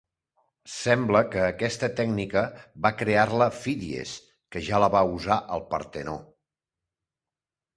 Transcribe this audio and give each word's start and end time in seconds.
Sembla 0.75 1.19
que 1.33 1.43
aquesta 1.47 1.89
tècnica 1.99 2.43
va 2.85 2.91
crear-la 3.01 3.49
Fídies, 3.59 4.15
que 4.57 4.65
ja 4.69 4.81
la 4.85 4.91
va 4.97 5.05
usar 5.19 5.39
al 5.59 5.65
Partenó. 5.75 6.17